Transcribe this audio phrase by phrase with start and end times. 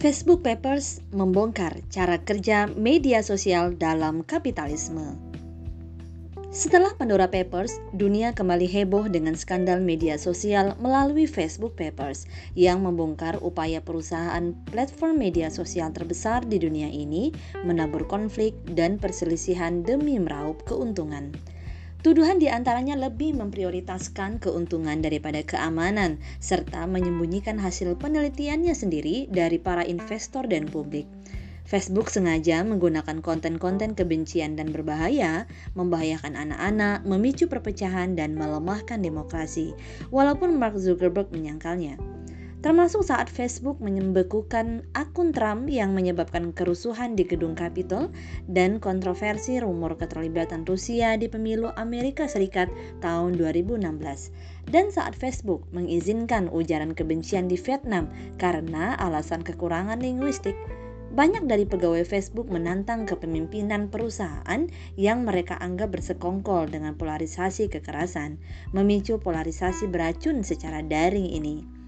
[0.00, 5.12] Facebook Papers membongkar cara kerja media sosial dalam kapitalisme.
[6.48, 12.24] Setelah Pandora Papers, dunia kembali heboh dengan skandal media sosial melalui Facebook Papers
[12.56, 17.36] yang membongkar upaya perusahaan platform media sosial terbesar di dunia ini
[17.68, 21.28] menabur konflik dan perselisihan demi meraup keuntungan.
[22.00, 29.84] Tuduhan di antaranya lebih memprioritaskan keuntungan daripada keamanan, serta menyembunyikan hasil penelitiannya sendiri dari para
[29.84, 31.04] investor dan publik.
[31.68, 35.44] Facebook sengaja menggunakan konten-konten kebencian dan berbahaya,
[35.76, 39.76] membahayakan anak-anak, memicu perpecahan, dan melemahkan demokrasi,
[40.08, 42.00] walaupun Mark Zuckerberg menyangkalnya
[42.60, 48.12] termasuk saat Facebook menyembekukan akun Trump yang menyebabkan kerusuhan di gedung Capitol
[48.52, 52.68] dan kontroversi rumor keterlibatan Rusia di pemilu Amerika Serikat
[53.00, 53.88] tahun 2016.
[54.68, 60.54] Dan saat Facebook mengizinkan ujaran kebencian di Vietnam karena alasan kekurangan linguistik,
[61.10, 68.38] banyak dari pegawai Facebook menantang kepemimpinan perusahaan yang mereka anggap bersekongkol dengan polarisasi kekerasan,
[68.70, 71.79] memicu polarisasi beracun secara daring ini.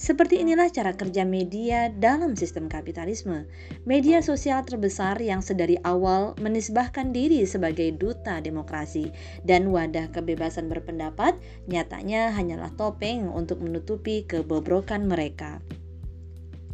[0.00, 3.44] Seperti inilah cara kerja media dalam sistem kapitalisme.
[3.84, 9.12] Media sosial terbesar yang sedari awal menisbahkan diri sebagai duta demokrasi
[9.44, 11.36] dan wadah kebebasan berpendapat
[11.68, 15.60] nyatanya hanyalah topeng untuk menutupi kebobrokan mereka.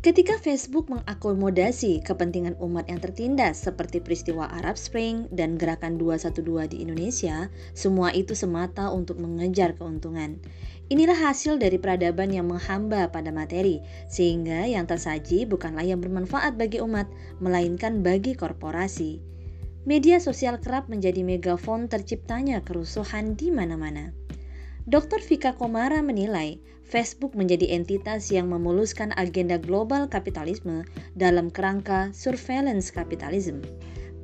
[0.07, 6.87] Ketika Facebook mengakomodasi kepentingan umat yang tertindas seperti peristiwa Arab Spring dan gerakan 212 di
[6.87, 10.39] Indonesia, semua itu semata untuk mengejar keuntungan.
[10.87, 16.79] Inilah hasil dari peradaban yang menghamba pada materi, sehingga yang tersaji bukanlah yang bermanfaat bagi
[16.79, 17.11] umat,
[17.43, 19.19] melainkan bagi korporasi.
[19.83, 24.15] Media sosial kerap menjadi megafon terciptanya kerusuhan di mana-mana.
[24.87, 25.19] Dr.
[25.27, 30.87] Vika Komara menilai Facebook menjadi entitas yang memuluskan agenda global kapitalisme
[31.19, 33.59] dalam kerangka surveillance kapitalisme,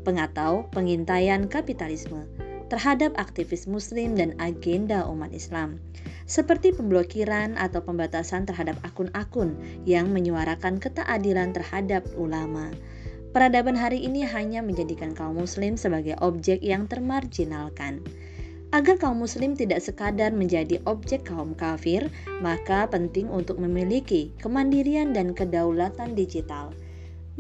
[0.07, 2.42] pengatau pengintaian kapitalisme
[2.73, 5.77] terhadap aktivis muslim dan agenda umat Islam
[6.25, 9.53] seperti pemblokiran atau pembatasan terhadap akun-akun
[9.85, 12.73] yang menyuarakan ketaadilan terhadap ulama.
[13.37, 18.01] Peradaban hari ini hanya menjadikan kaum muslim sebagai objek yang termarginalkan.
[18.73, 22.09] Agar kaum muslim tidak sekadar menjadi objek kaum kafir,
[22.41, 26.73] maka penting untuk memiliki kemandirian dan kedaulatan digital.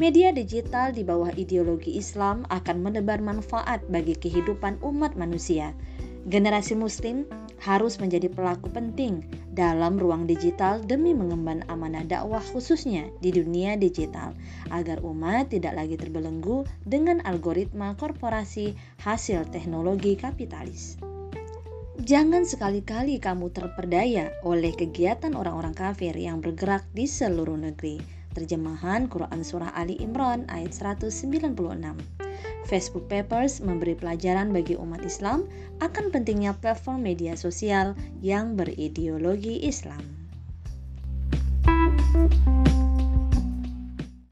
[0.00, 5.76] Media digital di bawah ideologi Islam akan menebar manfaat bagi kehidupan umat manusia.
[6.25, 7.28] Generasi muslim
[7.60, 9.20] harus menjadi pelaku penting
[9.52, 14.32] dalam ruang digital demi mengemban amanah dakwah khususnya di dunia digital
[14.72, 18.72] agar umat tidak lagi terbelenggu dengan algoritma korporasi
[19.04, 20.97] hasil teknologi kapitalis.
[22.00, 28.22] Jangan sekali-kali kamu terperdaya oleh kegiatan orang-orang kafir yang bergerak di seluruh negeri.
[28.32, 31.53] Terjemahan Quran Surah Ali Imran ayat 196
[32.65, 35.44] Facebook Papers memberi pelajaran bagi umat Islam
[35.84, 37.93] akan pentingnya platform media sosial
[38.25, 40.00] yang berideologi Islam.
[42.12, 42.72] thank you